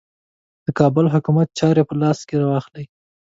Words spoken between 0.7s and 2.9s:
کابل حکومت چاري په لاس کې واخلي.